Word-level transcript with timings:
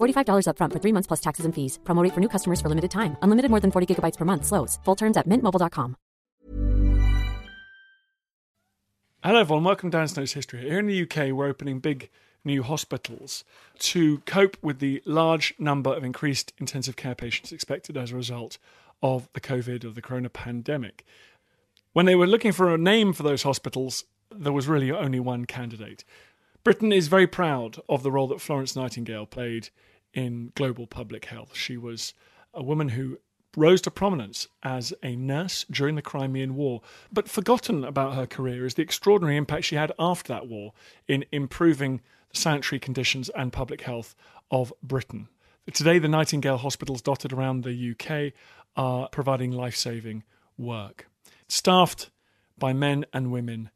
$45 0.00 0.46
upfront 0.48 0.72
for 0.72 0.80
three 0.80 0.92
months 0.92 1.06
plus 1.06 1.20
taxes 1.20 1.44
and 1.44 1.54
fees. 1.54 1.78
Promote 1.84 2.12
for 2.12 2.20
new 2.20 2.28
customers 2.28 2.60
for 2.60 2.68
limited 2.68 2.90
time. 2.90 3.16
Unlimited 3.22 3.50
more 3.50 3.60
than 3.60 3.70
40 3.70 3.94
gigabytes 3.94 4.16
per 4.16 4.24
month. 4.24 4.44
Slows. 4.44 4.78
Full 4.84 4.96
terms 4.96 5.16
at 5.16 5.26
mintmobile.com. 5.26 5.96
Hello, 9.24 9.40
everyone. 9.40 9.64
Welcome 9.64 9.90
to 9.90 9.96
Dan 9.96 10.06
Snow's 10.06 10.34
History. 10.34 10.60
Here 10.60 10.78
in 10.78 10.86
the 10.86 11.02
UK, 11.02 11.32
we're 11.32 11.48
opening 11.48 11.80
big 11.80 12.10
new 12.44 12.62
hospitals 12.62 13.42
to 13.80 14.18
cope 14.18 14.56
with 14.62 14.78
the 14.78 15.02
large 15.04 15.52
number 15.58 15.92
of 15.92 16.04
increased 16.04 16.52
intensive 16.58 16.94
care 16.94 17.16
patients 17.16 17.50
expected 17.50 17.96
as 17.96 18.12
a 18.12 18.14
result 18.14 18.58
of 19.02 19.28
the 19.32 19.40
COVID, 19.40 19.84
or 19.84 19.90
the 19.90 20.00
corona 20.00 20.30
pandemic. 20.30 21.04
When 21.92 22.06
they 22.06 22.14
were 22.14 22.28
looking 22.28 22.52
for 22.52 22.72
a 22.72 22.78
name 22.78 23.12
for 23.12 23.24
those 23.24 23.42
hospitals, 23.42 24.04
there 24.30 24.52
was 24.52 24.68
really 24.68 24.92
only 24.92 25.18
one 25.18 25.44
candidate. 25.44 26.04
Britain 26.66 26.90
is 26.90 27.06
very 27.06 27.28
proud 27.28 27.80
of 27.88 28.02
the 28.02 28.10
role 28.10 28.26
that 28.26 28.40
Florence 28.40 28.74
Nightingale 28.74 29.24
played 29.24 29.68
in 30.12 30.50
global 30.56 30.88
public 30.88 31.26
health. 31.26 31.54
She 31.54 31.76
was 31.76 32.12
a 32.52 32.60
woman 32.60 32.88
who 32.88 33.20
rose 33.56 33.80
to 33.82 33.90
prominence 33.92 34.48
as 34.64 34.92
a 35.00 35.14
nurse 35.14 35.64
during 35.70 35.94
the 35.94 36.02
Crimean 36.02 36.56
War. 36.56 36.82
But 37.12 37.28
forgotten 37.28 37.84
about 37.84 38.16
her 38.16 38.26
career 38.26 38.66
is 38.66 38.74
the 38.74 38.82
extraordinary 38.82 39.36
impact 39.36 39.62
she 39.62 39.76
had 39.76 39.92
after 39.96 40.32
that 40.32 40.48
war 40.48 40.72
in 41.06 41.24
improving 41.30 42.00
the 42.30 42.36
sanitary 42.36 42.80
conditions 42.80 43.28
and 43.36 43.52
public 43.52 43.82
health 43.82 44.16
of 44.50 44.72
Britain. 44.82 45.28
Today, 45.72 46.00
the 46.00 46.08
Nightingale 46.08 46.58
hospitals 46.58 47.00
dotted 47.00 47.32
around 47.32 47.62
the 47.62 47.92
UK 47.92 48.32
are 48.74 49.08
providing 49.10 49.52
life 49.52 49.76
saving 49.76 50.24
work, 50.58 51.08
staffed 51.46 52.10
by 52.58 52.72
men 52.72 53.04
and 53.12 53.30
women 53.30 53.70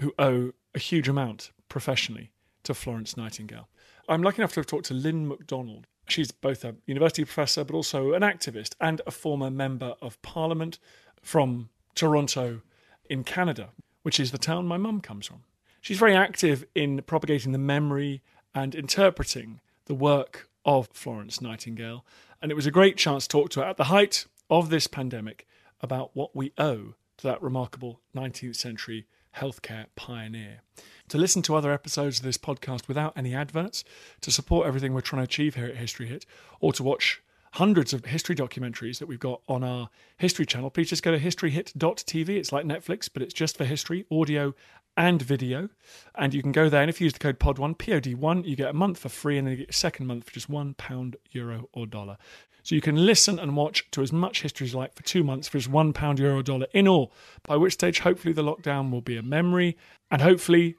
who 0.00 0.12
owe 0.18 0.52
a 0.74 0.78
huge 0.78 1.08
amount 1.08 1.52
professionally 1.68 2.30
to 2.62 2.74
Florence 2.74 3.16
Nightingale. 3.16 3.68
I'm 4.08 4.22
lucky 4.22 4.40
enough 4.40 4.52
to 4.54 4.60
have 4.60 4.66
talked 4.66 4.86
to 4.86 4.94
Lynn 4.94 5.28
McDonald. 5.28 5.86
She's 6.08 6.30
both 6.30 6.64
a 6.64 6.76
university 6.86 7.24
professor 7.24 7.64
but 7.64 7.74
also 7.74 8.12
an 8.12 8.22
activist 8.22 8.74
and 8.80 9.00
a 9.06 9.10
former 9.10 9.50
member 9.50 9.94
of 10.00 10.20
parliament 10.22 10.78
from 11.20 11.70
Toronto 11.94 12.62
in 13.10 13.24
Canada, 13.24 13.70
which 14.02 14.20
is 14.20 14.30
the 14.30 14.38
town 14.38 14.66
my 14.66 14.76
mum 14.76 15.00
comes 15.00 15.26
from. 15.26 15.42
She's 15.80 15.98
very 15.98 16.14
active 16.14 16.64
in 16.74 17.02
propagating 17.02 17.52
the 17.52 17.58
memory 17.58 18.22
and 18.54 18.74
interpreting 18.74 19.60
the 19.86 19.94
work 19.94 20.48
of 20.64 20.88
Florence 20.92 21.40
Nightingale. 21.40 22.04
And 22.42 22.50
it 22.50 22.54
was 22.56 22.66
a 22.66 22.72
great 22.72 22.96
chance 22.96 23.26
to 23.26 23.28
talk 23.28 23.50
to 23.50 23.60
her 23.60 23.66
at 23.66 23.76
the 23.76 23.84
height 23.84 24.26
of 24.50 24.70
this 24.70 24.86
pandemic 24.86 25.46
about 25.80 26.10
what 26.14 26.34
we 26.34 26.52
owe 26.58 26.94
to 27.18 27.26
that 27.26 27.42
remarkable 27.42 28.00
19th 28.14 28.56
century 28.56 29.06
healthcare 29.36 29.86
pioneer. 29.96 30.60
To 31.08 31.18
listen 31.18 31.42
to 31.42 31.54
other 31.54 31.72
episodes 31.72 32.18
of 32.18 32.24
this 32.24 32.38
podcast 32.38 32.88
without 32.88 33.12
any 33.16 33.34
adverts, 33.34 33.84
to 34.22 34.30
support 34.30 34.66
everything 34.66 34.92
we're 34.92 35.00
trying 35.00 35.20
to 35.20 35.24
achieve 35.24 35.54
here 35.54 35.66
at 35.66 35.76
History 35.76 36.06
Hit, 36.06 36.26
or 36.60 36.72
to 36.72 36.82
watch 36.82 37.22
hundreds 37.52 37.94
of 37.94 38.04
history 38.04 38.34
documentaries 38.34 38.98
that 38.98 39.06
we've 39.06 39.20
got 39.20 39.40
on 39.48 39.64
our 39.64 39.88
history 40.18 40.44
channel, 40.44 40.68
please 40.68 40.90
just 40.90 41.02
go 41.02 41.10
to 41.10 41.18
historyhit.tv. 41.18 42.28
It's 42.28 42.52
like 42.52 42.66
Netflix, 42.66 43.08
but 43.12 43.22
it's 43.22 43.32
just 43.32 43.56
for 43.56 43.64
history, 43.64 44.04
audio, 44.10 44.54
and 44.96 45.20
video. 45.20 45.68
And 46.14 46.34
you 46.34 46.42
can 46.42 46.52
go 46.52 46.68
there, 46.68 46.80
and 46.80 46.90
if 46.90 47.00
you 47.00 47.04
use 47.04 47.12
the 47.12 47.18
code 47.18 47.38
POD1, 47.38 47.76
POD1, 47.76 48.46
you 48.46 48.56
get 48.56 48.70
a 48.70 48.74
month 48.74 48.98
for 48.98 49.08
free, 49.08 49.38
and 49.38 49.46
then 49.46 49.52
you 49.52 49.64
get 49.64 49.74
second 49.74 50.06
month 50.06 50.24
for 50.24 50.32
just 50.32 50.48
one 50.48 50.74
pound, 50.74 51.16
euro, 51.30 51.68
or 51.72 51.86
dollar. 51.86 52.16
So 52.62 52.74
you 52.74 52.80
can 52.80 53.06
listen 53.06 53.38
and 53.38 53.56
watch 53.56 53.88
to 53.92 54.02
as 54.02 54.12
much 54.12 54.42
history 54.42 54.66
as 54.66 54.72
you 54.72 54.78
like 54.78 54.94
for 54.94 55.04
two 55.04 55.22
months 55.22 55.46
for 55.46 55.58
just 55.58 55.70
one 55.70 55.92
pound, 55.92 56.18
euro, 56.18 56.38
or 56.38 56.42
dollar 56.42 56.66
in 56.72 56.88
all. 56.88 57.12
By 57.44 57.56
which 57.56 57.74
stage, 57.74 58.00
hopefully, 58.00 58.32
the 58.32 58.42
lockdown 58.42 58.90
will 58.90 59.02
be 59.02 59.16
a 59.16 59.22
memory, 59.22 59.76
and 60.10 60.20
hopefully, 60.20 60.76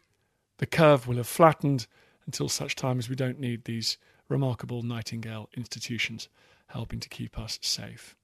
the 0.57 0.65
curve 0.65 1.07
will 1.07 1.17
have 1.17 1.27
flattened 1.27 1.87
until 2.25 2.49
such 2.49 2.75
time 2.75 2.99
as 2.99 3.09
we 3.09 3.15
don't 3.15 3.39
need 3.39 3.65
these 3.65 3.97
remarkable 4.27 4.81
Nightingale 4.81 5.49
institutions 5.55 6.27
helping 6.67 6.99
to 6.99 7.09
keep 7.09 7.39
us 7.39 7.57
safe. 7.61 8.15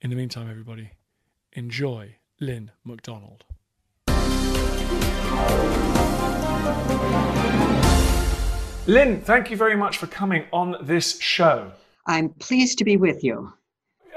In 0.00 0.10
the 0.10 0.16
meantime, 0.16 0.50
everybody, 0.50 0.92
enjoy 1.52 2.16
Lynn 2.40 2.72
McDonald. 2.84 3.44
Lynn, 8.88 9.20
thank 9.20 9.50
you 9.50 9.56
very 9.58 9.76
much 9.76 9.98
for 9.98 10.06
coming 10.06 10.46
on 10.50 10.76
this 10.80 11.20
show. 11.20 11.70
I'm 12.06 12.30
pleased 12.30 12.78
to 12.78 12.84
be 12.84 12.96
with 12.96 13.22
you. 13.22 13.52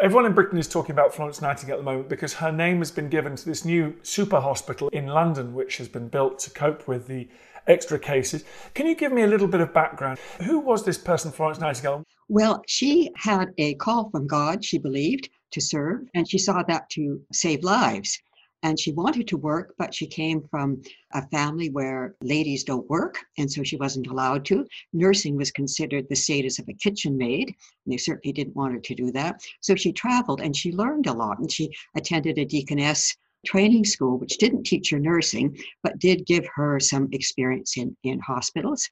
Everyone 0.02 0.26
in 0.26 0.34
Britain 0.34 0.58
is 0.58 0.70
talking 0.70 0.94
about 0.94 1.14
Florence 1.14 1.42
Nightingale 1.42 1.76
at 1.76 1.80
the 1.80 1.84
moment 1.84 2.08
because 2.08 2.34
her 2.34 2.54
name 2.54 2.78
has 2.78 2.90
been 2.90 3.10
given 3.10 3.36
to 3.36 3.46
this 3.46 3.66
new 3.66 3.94
super 4.02 4.40
hospital 4.40 4.88
in 4.90 5.08
London, 5.08 5.54
which 5.54 5.76
has 5.76 5.90
been 5.90 6.08
built 6.08 6.40
to 6.40 6.50
cope 6.52 6.88
with 6.88 7.06
the 7.06 7.28
extra 7.68 8.00
cases. 8.00 8.46
Can 8.74 8.88
you 8.88 8.96
give 8.96 9.12
me 9.12 9.24
a 9.24 9.28
little 9.28 9.48
bit 9.48 9.60
of 9.60 9.74
background? 9.74 10.20
Who 10.44 10.60
was 10.60 10.86
this 10.86 10.98
person, 10.98 11.32
Florence 11.34 11.60
Nightingale? 11.60 12.06
Well, 12.30 12.64
she 12.66 13.12
had 13.18 13.50
a 13.58 13.76
call 13.76 14.10
from 14.10 14.26
God, 14.26 14.64
she 14.64 14.78
believed, 14.78 15.30
to 15.52 15.60
serve, 15.60 16.00
and 16.16 16.28
she 16.30 16.38
saw 16.38 16.64
that 16.64 16.90
to 16.92 17.22
save 17.34 17.62
lives. 17.62 18.18
And 18.64 18.80
she 18.80 18.92
wanted 18.92 19.28
to 19.30 19.38
work, 19.38 19.74
but 19.78 19.94
she 19.94 20.06
came 20.06 20.42
from 20.50 20.82
a 21.14 21.28
family 21.30 21.70
where 21.70 22.16
ladies 22.22 22.64
don't 22.64 22.90
work, 22.90 23.18
and 23.38 23.52
so 23.52 23.64
she 23.64 23.76
wasn't 23.78 24.08
allowed 24.08 24.46
to. 24.46 24.68
Nursing 24.94 25.36
was 25.36 25.52
considered 25.52 26.08
the 26.08 26.16
status 26.16 26.60
of 26.60 26.70
a 26.70 26.74
kitchen 26.74 27.18
maid, 27.18 27.48
and 27.48 27.94
they 27.94 27.98
certainly 27.98 28.34
didn't 28.34 28.56
want 28.56 28.74
her 28.74 28.80
to 28.80 28.96
do 28.96 29.12
that. 29.14 29.42
So 29.62 29.76
she 29.76 29.92
traveled 29.92 30.42
and 30.42 30.56
she 30.56 30.72
learned 30.72 31.08
a 31.08 31.14
lot, 31.14 31.40
and 31.40 31.52
she 31.52 31.72
attended 31.96 32.38
a 32.38 32.46
deaconess 32.46 33.16
training 33.46 33.86
school, 33.86 34.18
which 34.20 34.38
didn't 34.38 34.64
teach 34.66 34.92
her 34.92 35.00
nursing, 35.00 35.58
but 35.84 35.98
did 36.00 36.26
give 36.26 36.46
her 36.56 36.80
some 36.80 37.10
experience 37.12 37.78
in, 37.78 37.96
in 38.04 38.20
hospitals. 38.20 38.88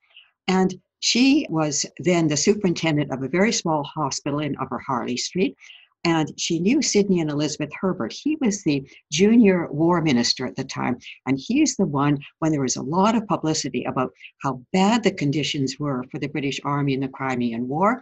And 0.47 0.73
she 1.01 1.45
was 1.49 1.85
then 1.99 2.27
the 2.27 2.35
superintendent 2.35 3.11
of 3.11 3.23
a 3.23 3.29
very 3.29 3.53
small 3.53 3.83
hospital 3.83 4.39
in 4.39 4.57
Upper 4.57 4.79
Harley 4.79 5.17
Street. 5.17 5.55
And 6.03 6.31
she 6.39 6.59
knew 6.59 6.81
Sidney 6.81 7.19
and 7.19 7.29
Elizabeth 7.29 7.71
Herbert. 7.79 8.13
He 8.13 8.37
was 8.39 8.63
the 8.63 8.87
junior 9.11 9.69
war 9.71 10.01
minister 10.01 10.45
at 10.45 10.55
the 10.55 10.63
time. 10.63 10.97
And 11.25 11.37
he's 11.39 11.75
the 11.75 11.85
one 11.85 12.19
when 12.39 12.51
there 12.51 12.61
was 12.61 12.77
a 12.77 12.81
lot 12.81 13.15
of 13.15 13.27
publicity 13.27 13.83
about 13.83 14.11
how 14.41 14.61
bad 14.71 15.03
the 15.03 15.11
conditions 15.11 15.77
were 15.77 16.05
for 16.09 16.19
the 16.19 16.29
British 16.29 16.59
Army 16.63 16.93
in 16.93 17.01
the 17.01 17.09
Crimean 17.09 17.67
War, 17.67 18.01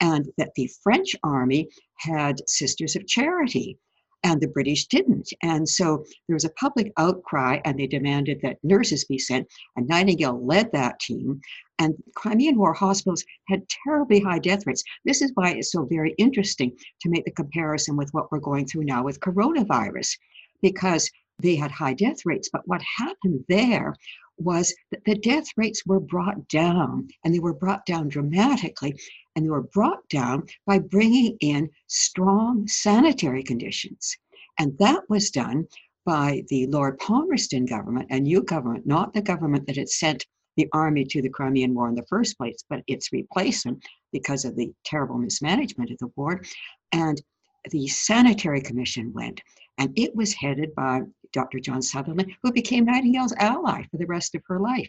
and 0.00 0.26
that 0.36 0.54
the 0.54 0.70
French 0.82 1.16
army 1.22 1.68
had 1.96 2.40
Sisters 2.48 2.94
of 2.96 3.06
Charity 3.06 3.78
and 4.24 4.40
the 4.40 4.48
British 4.48 4.86
didn't. 4.86 5.28
And 5.42 5.68
so 5.68 6.04
there 6.26 6.34
was 6.34 6.44
a 6.44 6.50
public 6.50 6.92
outcry, 6.96 7.60
and 7.64 7.78
they 7.78 7.86
demanded 7.86 8.40
that 8.42 8.58
nurses 8.62 9.04
be 9.04 9.18
sent. 9.18 9.46
And 9.76 9.86
Nightingale 9.88 10.44
led 10.44 10.72
that 10.72 11.00
team. 11.00 11.40
And 11.78 11.94
Crimean 12.16 12.58
War 12.58 12.72
hospitals 12.72 13.24
had 13.48 13.68
terribly 13.84 14.20
high 14.20 14.40
death 14.40 14.66
rates. 14.66 14.82
This 15.04 15.22
is 15.22 15.30
why 15.34 15.52
it's 15.52 15.72
so 15.72 15.84
very 15.84 16.14
interesting 16.18 16.72
to 17.00 17.08
make 17.08 17.24
the 17.24 17.30
comparison 17.30 17.96
with 17.96 18.10
what 18.12 18.30
we're 18.32 18.40
going 18.40 18.66
through 18.66 18.84
now 18.84 19.04
with 19.04 19.20
coronavirus, 19.20 20.16
because 20.62 21.08
they 21.40 21.54
had 21.54 21.70
high 21.70 21.94
death 21.94 22.18
rates. 22.24 22.48
But 22.52 22.66
what 22.66 22.82
happened 22.96 23.44
there 23.48 23.94
was 24.38 24.74
that 24.90 25.04
the 25.04 25.16
death 25.16 25.46
rates 25.56 25.84
were 25.86 26.00
brought 26.00 26.48
down, 26.48 27.08
and 27.24 27.34
they 27.34 27.38
were 27.38 27.54
brought 27.54 27.86
down 27.86 28.08
dramatically 28.08 28.98
and 29.38 29.46
they 29.46 29.50
were 29.50 29.62
brought 29.62 30.08
down 30.08 30.44
by 30.66 30.80
bringing 30.80 31.36
in 31.38 31.70
strong 31.86 32.66
sanitary 32.66 33.44
conditions. 33.44 34.16
And 34.58 34.76
that 34.78 35.08
was 35.08 35.30
done 35.30 35.68
by 36.04 36.42
the 36.48 36.66
Lord 36.66 36.98
Palmerston 36.98 37.64
government, 37.64 38.08
a 38.10 38.18
new 38.18 38.42
government, 38.42 38.84
not 38.84 39.14
the 39.14 39.22
government 39.22 39.64
that 39.68 39.76
had 39.76 39.88
sent 39.88 40.26
the 40.56 40.66
army 40.72 41.04
to 41.04 41.22
the 41.22 41.28
Crimean 41.28 41.72
War 41.72 41.88
in 41.88 41.94
the 41.94 42.04
first 42.08 42.36
place, 42.36 42.64
but 42.68 42.82
its 42.88 43.12
replacement 43.12 43.80
because 44.12 44.44
of 44.44 44.56
the 44.56 44.72
terrible 44.84 45.18
mismanagement 45.18 45.92
of 45.92 45.98
the 45.98 46.10
war. 46.16 46.42
And 46.90 47.22
the 47.70 47.86
Sanitary 47.86 48.60
Commission 48.60 49.12
went, 49.12 49.40
and 49.78 49.96
it 49.96 50.16
was 50.16 50.34
headed 50.34 50.74
by 50.74 51.02
Dr. 51.32 51.60
John 51.60 51.80
Sutherland, 51.80 52.32
who 52.42 52.50
became 52.50 52.86
Nightingale's 52.86 53.34
ally 53.34 53.84
for 53.88 53.98
the 53.98 54.06
rest 54.06 54.34
of 54.34 54.42
her 54.48 54.58
life, 54.58 54.88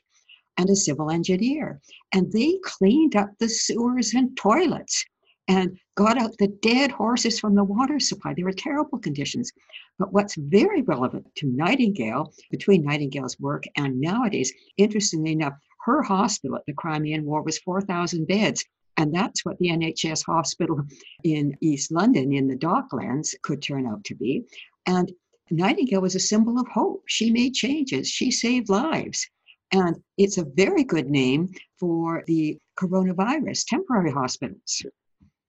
and 0.59 0.69
a 0.69 0.75
civil 0.75 1.09
engineer. 1.09 1.79
And 2.13 2.29
they 2.33 2.59
cleaned 2.63 3.15
up 3.15 3.29
the 3.39 3.47
sewers 3.47 4.13
and 4.13 4.35
toilets 4.35 5.05
and 5.47 5.79
got 5.95 6.21
out 6.21 6.37
the 6.37 6.49
dead 6.61 6.91
horses 6.91 7.39
from 7.39 7.55
the 7.55 7.63
water 7.63 7.97
supply. 7.97 8.33
They 8.33 8.43
were 8.43 8.51
terrible 8.51 8.99
conditions. 8.99 9.53
But 9.97 10.11
what's 10.11 10.35
very 10.35 10.81
relevant 10.81 11.25
to 11.37 11.47
Nightingale, 11.47 12.33
between 12.51 12.83
Nightingale's 12.83 13.39
work 13.39 13.63
and 13.77 14.01
nowadays, 14.01 14.51
interestingly 14.75 15.31
enough, 15.31 15.53
her 15.85 16.01
hospital 16.03 16.57
at 16.57 16.65
the 16.67 16.73
Crimean 16.73 17.23
War 17.23 17.41
was 17.41 17.57
4,000 17.59 18.27
beds. 18.27 18.65
And 18.97 19.15
that's 19.15 19.45
what 19.45 19.57
the 19.59 19.69
NHS 19.69 20.25
hospital 20.25 20.81
in 21.23 21.55
East 21.61 21.89
London 21.89 22.33
in 22.33 22.49
the 22.49 22.57
Docklands 22.57 23.33
could 23.43 23.61
turn 23.61 23.87
out 23.87 24.03
to 24.03 24.15
be. 24.15 24.43
And 24.85 25.09
Nightingale 25.51 26.01
was 26.01 26.15
a 26.15 26.19
symbol 26.19 26.59
of 26.59 26.67
hope. 26.67 27.03
She 27.07 27.31
made 27.31 27.53
changes, 27.53 28.09
she 28.09 28.29
saved 28.29 28.67
lives. 28.67 29.25
And 29.71 29.97
it's 30.17 30.37
a 30.37 30.45
very 30.45 30.83
good 30.83 31.09
name 31.09 31.53
for 31.79 32.23
the 32.27 32.57
coronavirus 32.79 33.65
temporary 33.67 34.11
hospitals. 34.11 34.83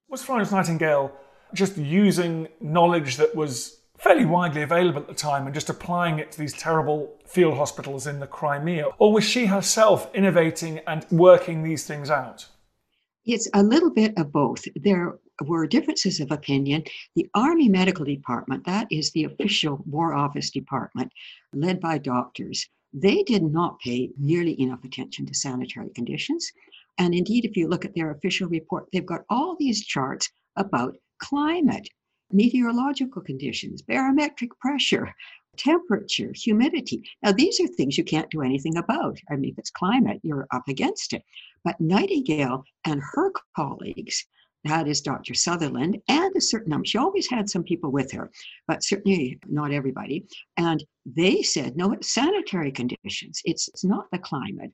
Was 0.08 0.22
Florence 0.22 0.50
Nightingale 0.50 1.12
just 1.54 1.76
using 1.76 2.48
knowledge 2.60 3.16
that 3.16 3.34
was 3.34 3.80
fairly 3.98 4.24
widely 4.24 4.62
available 4.62 5.00
at 5.00 5.08
the 5.08 5.14
time 5.14 5.46
and 5.46 5.54
just 5.54 5.68
applying 5.68 6.18
it 6.18 6.32
to 6.32 6.38
these 6.38 6.54
terrible 6.54 7.18
field 7.26 7.56
hospitals 7.56 8.06
in 8.06 8.18
the 8.18 8.26
Crimea? 8.26 8.86
Or 8.98 9.12
was 9.12 9.24
she 9.24 9.46
herself 9.46 10.12
innovating 10.14 10.78
and 10.86 11.06
working 11.10 11.62
these 11.62 11.86
things 11.86 12.10
out? 12.10 12.46
It's 13.26 13.48
a 13.52 13.62
little 13.62 13.90
bit 13.90 14.14
of 14.18 14.32
both. 14.32 14.64
There 14.74 15.18
were 15.44 15.66
differences 15.66 16.20
of 16.20 16.30
opinion. 16.30 16.84
The 17.14 17.28
Army 17.34 17.68
Medical 17.68 18.04
Department, 18.04 18.64
that 18.64 18.86
is 18.90 19.10
the 19.10 19.24
official 19.24 19.82
War 19.86 20.14
Office 20.14 20.50
department 20.50 21.12
led 21.52 21.80
by 21.80 21.98
doctors, 21.98 22.66
they 22.92 23.22
did 23.22 23.42
not 23.42 23.78
pay 23.80 24.10
nearly 24.18 24.60
enough 24.60 24.84
attention 24.84 25.26
to 25.26 25.34
sanitary 25.34 25.90
conditions. 25.90 26.50
And 26.98 27.14
indeed, 27.14 27.44
if 27.44 27.56
you 27.56 27.68
look 27.68 27.84
at 27.84 27.94
their 27.94 28.10
official 28.10 28.48
report, 28.48 28.86
they've 28.92 29.06
got 29.06 29.24
all 29.30 29.56
these 29.58 29.84
charts 29.84 30.28
about 30.56 30.96
climate, 31.22 31.88
meteorological 32.32 33.22
conditions, 33.22 33.82
barometric 33.82 34.50
pressure, 34.58 35.12
temperature, 35.56 36.32
humidity. 36.34 37.02
Now, 37.22 37.32
these 37.32 37.60
are 37.60 37.66
things 37.66 37.98
you 37.98 38.04
can't 38.04 38.30
do 38.30 38.42
anything 38.42 38.76
about. 38.76 39.18
I 39.30 39.36
mean, 39.36 39.52
if 39.52 39.58
it's 39.58 39.70
climate, 39.70 40.20
you're 40.22 40.46
up 40.52 40.68
against 40.68 41.12
it. 41.12 41.22
But 41.64 41.80
Nightingale 41.80 42.64
and 42.86 43.02
her 43.12 43.32
colleagues, 43.54 44.26
that 44.64 44.86
is 44.88 45.00
Dr. 45.00 45.34
Sutherland, 45.34 46.00
and 46.08 46.36
a 46.36 46.40
certain 46.40 46.70
number, 46.70 46.86
she 46.86 46.98
always 46.98 47.28
had 47.28 47.48
some 47.48 47.62
people 47.62 47.90
with 47.90 48.12
her, 48.12 48.30
but 48.68 48.84
certainly 48.84 49.38
not 49.46 49.72
everybody. 49.72 50.26
And 50.56 50.84
they 51.06 51.42
said, 51.42 51.76
no, 51.76 51.92
it's 51.92 52.12
sanitary 52.12 52.70
conditions, 52.70 53.40
it's, 53.44 53.68
it's 53.68 53.84
not 53.84 54.06
the 54.12 54.18
climate 54.18 54.72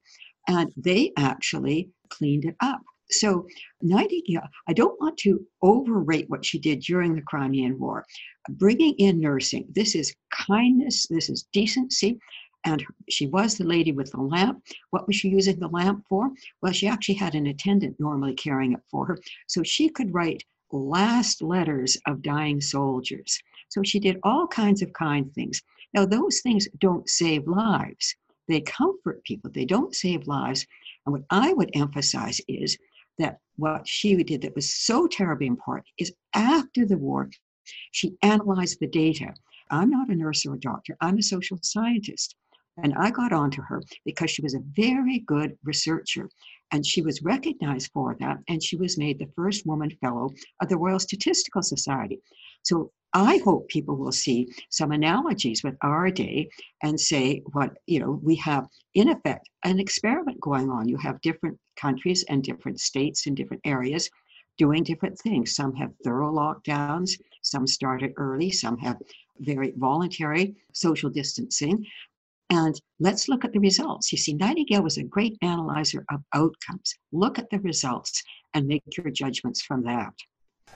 and 0.48 0.72
they 0.76 1.12
actually 1.16 1.90
cleaned 2.10 2.44
it 2.44 2.56
up. 2.60 2.80
So 3.10 3.46
Nightingale, 3.82 4.48
I 4.68 4.72
don't 4.72 5.00
want 5.00 5.16
to 5.18 5.40
overrate 5.62 6.28
what 6.28 6.44
she 6.44 6.58
did 6.58 6.80
during 6.80 7.14
the 7.14 7.22
Crimean 7.22 7.78
War. 7.78 8.04
Bringing 8.50 8.94
in 8.98 9.20
nursing, 9.20 9.66
this 9.72 9.94
is 9.94 10.14
kindness, 10.32 11.06
this 11.08 11.28
is 11.30 11.46
decency. 11.52 12.18
And 12.64 12.84
she 13.08 13.26
was 13.26 13.56
the 13.56 13.64
lady 13.64 13.92
with 13.92 14.10
the 14.10 14.20
lamp. 14.20 14.62
What 14.90 15.06
was 15.06 15.16
she 15.16 15.28
using 15.28 15.58
the 15.58 15.68
lamp 15.68 16.04
for? 16.08 16.30
Well, 16.62 16.72
she 16.72 16.88
actually 16.88 17.14
had 17.14 17.34
an 17.34 17.46
attendant 17.46 17.96
normally 18.00 18.34
carrying 18.34 18.72
it 18.72 18.80
for 18.90 19.06
her. 19.06 19.18
So 19.46 19.62
she 19.62 19.88
could 19.88 20.12
write 20.12 20.42
last 20.72 21.42
letters 21.42 21.96
of 22.06 22.22
dying 22.22 22.60
soldiers. 22.60 23.40
So 23.68 23.82
she 23.84 24.00
did 24.00 24.18
all 24.24 24.48
kinds 24.48 24.82
of 24.82 24.92
kind 24.92 25.32
things. 25.32 25.62
Now, 25.94 26.06
those 26.06 26.40
things 26.40 26.66
don't 26.78 27.08
save 27.08 27.46
lives 27.46 28.16
they 28.48 28.60
comfort 28.60 29.24
people, 29.24 29.50
they 29.52 29.64
don't 29.64 29.94
save 29.94 30.26
lives. 30.26 30.66
And 31.04 31.12
what 31.12 31.24
I 31.30 31.52
would 31.52 31.70
emphasize 31.74 32.40
is 32.48 32.78
that 33.18 33.40
what 33.56 33.88
she 33.88 34.14
did 34.22 34.42
that 34.42 34.54
was 34.54 34.72
so 34.72 35.06
terribly 35.06 35.46
important 35.46 35.86
is 35.98 36.12
after 36.34 36.84
the 36.84 36.98
war, 36.98 37.30
she 37.92 38.16
analyzed 38.22 38.78
the 38.80 38.86
data. 38.86 39.34
I'm 39.70 39.90
not 39.90 40.10
a 40.10 40.14
nurse 40.14 40.46
or 40.46 40.54
a 40.54 40.60
doctor, 40.60 40.96
I'm 41.00 41.18
a 41.18 41.22
social 41.22 41.58
scientist. 41.62 42.36
And 42.82 42.94
I 42.94 43.10
got 43.10 43.32
onto 43.32 43.62
her 43.62 43.82
because 44.04 44.30
she 44.30 44.42
was 44.42 44.54
a 44.54 44.62
very 44.76 45.20
good 45.20 45.56
researcher. 45.64 46.28
And 46.72 46.84
she 46.84 47.00
was 47.00 47.22
recognized 47.22 47.90
for 47.92 48.16
that. 48.20 48.38
And 48.48 48.62
she 48.62 48.76
was 48.76 48.98
made 48.98 49.18
the 49.18 49.30
first 49.36 49.66
woman 49.66 49.90
fellow 50.00 50.30
of 50.60 50.68
the 50.68 50.76
Royal 50.76 50.98
Statistical 50.98 51.62
Society. 51.62 52.20
So 52.62 52.90
I 53.12 53.38
hope 53.44 53.68
people 53.68 53.96
will 53.96 54.12
see 54.12 54.48
some 54.68 54.92
analogies 54.92 55.62
with 55.62 55.76
our 55.82 56.10
day 56.10 56.50
and 56.82 57.00
say 57.00 57.42
what, 57.52 57.78
you 57.86 58.00
know, 58.00 58.20
we 58.22 58.36
have 58.36 58.66
in 58.94 59.08
effect 59.08 59.48
an 59.64 59.78
experiment 59.78 60.40
going 60.40 60.68
on. 60.70 60.88
You 60.88 60.98
have 60.98 61.20
different 61.22 61.58
countries 61.76 62.24
and 62.28 62.42
different 62.42 62.80
states 62.80 63.26
in 63.26 63.34
different 63.34 63.62
areas 63.64 64.10
doing 64.58 64.82
different 64.82 65.18
things. 65.18 65.54
Some 65.54 65.74
have 65.76 65.92
thorough 66.04 66.32
lockdowns, 66.32 67.12
some 67.42 67.66
started 67.66 68.12
early, 68.16 68.50
some 68.50 68.78
have 68.78 68.96
very 69.38 69.72
voluntary 69.76 70.56
social 70.72 71.10
distancing. 71.10 71.86
And 72.50 72.80
let's 73.00 73.28
look 73.28 73.44
at 73.44 73.52
the 73.52 73.58
results. 73.58 74.12
You 74.12 74.18
see, 74.18 74.34
Nightingale 74.34 74.82
was 74.82 74.98
a 74.98 75.04
great 75.04 75.36
analyzer 75.42 76.04
of 76.10 76.20
outcomes. 76.34 76.94
Look 77.12 77.38
at 77.38 77.50
the 77.50 77.58
results 77.58 78.22
and 78.54 78.66
make 78.66 78.82
your 78.96 79.10
judgments 79.10 79.62
from 79.62 79.82
that. 79.84 80.12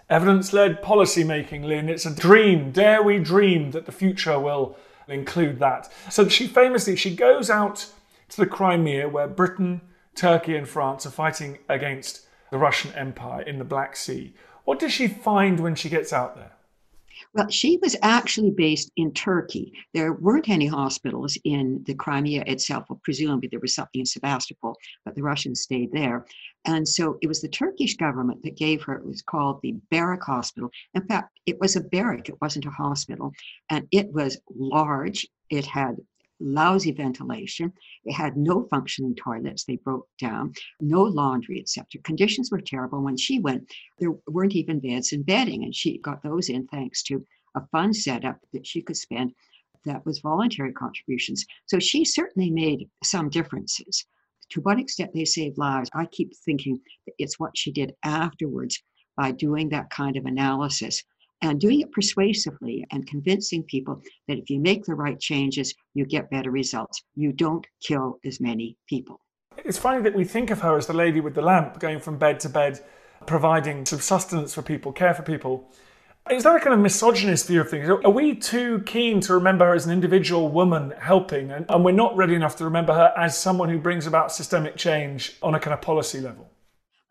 Evidence 0.08 0.52
led 0.52 0.82
policy 0.82 1.22
making, 1.22 1.62
Lynn. 1.62 1.88
It's 1.88 2.06
a 2.06 2.14
dream. 2.14 2.72
Dare 2.72 3.02
we 3.02 3.18
dream 3.18 3.70
that 3.70 3.86
the 3.86 3.92
future 3.92 4.38
will 4.38 4.76
include 5.06 5.58
that? 5.60 5.92
So 6.08 6.28
she 6.28 6.46
famously 6.46 6.96
she 6.96 7.14
goes 7.14 7.48
out 7.48 7.86
to 8.30 8.36
the 8.36 8.46
Crimea 8.46 9.08
where 9.08 9.28
Britain, 9.28 9.80
Turkey, 10.14 10.56
and 10.56 10.68
France 10.68 11.06
are 11.06 11.10
fighting 11.10 11.58
against 11.68 12.26
the 12.50 12.58
Russian 12.58 12.92
Empire 12.94 13.42
in 13.42 13.58
the 13.58 13.64
Black 13.64 13.94
Sea. 13.94 14.34
What 14.64 14.78
does 14.78 14.92
she 14.92 15.06
find 15.06 15.60
when 15.60 15.74
she 15.74 15.88
gets 15.88 16.12
out 16.12 16.34
there? 16.36 16.52
Well, 17.34 17.48
she 17.48 17.78
was 17.82 17.96
actually 18.02 18.50
based 18.50 18.90
in 18.96 19.12
Turkey. 19.12 19.72
There 19.94 20.14
weren't 20.14 20.48
any 20.48 20.66
hospitals 20.66 21.38
in 21.44 21.82
the 21.86 21.94
Crimea 21.94 22.44
itself. 22.46 22.84
Well, 22.88 23.00
presumably 23.04 23.48
there 23.48 23.60
was 23.60 23.74
something 23.74 24.00
in 24.00 24.06
Sebastopol, 24.06 24.76
but 25.04 25.14
the 25.14 25.22
Russians 25.22 25.60
stayed 25.60 25.92
there. 25.92 26.26
And 26.64 26.86
so 26.86 27.18
it 27.22 27.26
was 27.26 27.40
the 27.40 27.48
Turkish 27.48 27.96
government 27.96 28.42
that 28.42 28.56
gave 28.56 28.82
her, 28.82 28.94
it 28.94 29.06
was 29.06 29.22
called 29.22 29.60
the 29.62 29.76
Barrack 29.90 30.22
Hospital. 30.22 30.70
In 30.94 31.06
fact, 31.06 31.38
it 31.46 31.58
was 31.60 31.76
a 31.76 31.80
barrack, 31.80 32.28
it 32.28 32.40
wasn't 32.40 32.66
a 32.66 32.70
hospital. 32.70 33.32
And 33.70 33.86
it 33.90 34.12
was 34.12 34.38
large, 34.54 35.26
it 35.48 35.64
had 35.66 35.96
lousy 36.40 36.92
ventilation. 36.92 37.72
It 38.04 38.12
had 38.12 38.36
no 38.36 38.66
functioning 38.70 39.14
toilets, 39.14 39.64
they 39.64 39.76
broke 39.76 40.08
down, 40.18 40.54
no 40.80 41.02
laundry, 41.02 41.60
etc. 41.60 42.00
Conditions 42.02 42.50
were 42.50 42.60
terrible. 42.60 43.02
When 43.02 43.16
she 43.16 43.38
went, 43.38 43.70
there 43.98 44.12
weren't 44.26 44.56
even 44.56 44.80
beds 44.80 45.12
and 45.12 45.24
bedding, 45.24 45.64
and 45.64 45.74
she 45.74 45.98
got 45.98 46.22
those 46.22 46.48
in 46.48 46.66
thanks 46.68 47.02
to 47.04 47.24
a 47.54 47.66
fund 47.68 47.94
set 47.94 48.24
up 48.24 48.38
that 48.52 48.66
she 48.66 48.82
could 48.82 48.96
spend 48.96 49.32
that 49.84 50.04
was 50.04 50.20
voluntary 50.20 50.72
contributions. 50.72 51.44
So 51.66 51.78
she 51.78 52.04
certainly 52.04 52.50
made 52.50 52.88
some 53.02 53.30
differences. 53.30 54.04
To 54.50 54.60
what 54.60 54.80
extent 54.80 55.12
they 55.14 55.24
saved 55.24 55.58
lives, 55.58 55.90
I 55.94 56.06
keep 56.06 56.36
thinking 56.44 56.80
it's 57.18 57.38
what 57.38 57.56
she 57.56 57.72
did 57.72 57.94
afterwards 58.04 58.82
by 59.16 59.32
doing 59.32 59.68
that 59.70 59.90
kind 59.90 60.16
of 60.16 60.26
analysis 60.26 61.02
and 61.42 61.60
doing 61.60 61.80
it 61.80 61.92
persuasively 61.92 62.86
and 62.90 63.06
convincing 63.06 63.62
people 63.64 64.00
that 64.28 64.38
if 64.38 64.50
you 64.50 64.60
make 64.60 64.84
the 64.84 64.94
right 64.94 65.18
changes, 65.18 65.74
you 65.94 66.04
get 66.04 66.30
better 66.30 66.50
results. 66.50 67.02
You 67.14 67.32
don't 67.32 67.66
kill 67.82 68.18
as 68.24 68.40
many 68.40 68.76
people. 68.88 69.20
It's 69.64 69.78
funny 69.78 70.02
that 70.02 70.14
we 70.14 70.24
think 70.24 70.50
of 70.50 70.60
her 70.60 70.76
as 70.76 70.86
the 70.86 70.92
lady 70.92 71.20
with 71.20 71.34
the 71.34 71.42
lamp 71.42 71.78
going 71.80 72.00
from 72.00 72.18
bed 72.18 72.40
to 72.40 72.48
bed, 72.48 72.80
providing 73.26 73.84
some 73.84 74.00
sustenance 74.00 74.54
for 74.54 74.62
people, 74.62 74.92
care 74.92 75.14
for 75.14 75.22
people. 75.22 75.72
Is 76.30 76.44
that 76.44 76.54
a 76.54 76.60
kind 76.60 76.74
of 76.74 76.80
misogynist 76.80 77.46
view 77.46 77.62
of 77.62 77.70
things? 77.70 77.88
Are 77.88 78.10
we 78.10 78.36
too 78.36 78.82
keen 78.86 79.20
to 79.22 79.34
remember 79.34 79.64
her 79.66 79.74
as 79.74 79.86
an 79.86 79.92
individual 79.92 80.48
woman 80.48 80.92
helping, 80.98 81.50
and, 81.50 81.66
and 81.68 81.84
we're 81.84 81.92
not 81.92 82.16
ready 82.16 82.34
enough 82.34 82.56
to 82.56 82.64
remember 82.64 82.92
her 82.94 83.12
as 83.16 83.36
someone 83.36 83.68
who 83.68 83.78
brings 83.78 84.06
about 84.06 84.30
systemic 84.30 84.76
change 84.76 85.36
on 85.42 85.54
a 85.54 85.60
kind 85.60 85.74
of 85.74 85.80
policy 85.80 86.20
level? 86.20 86.48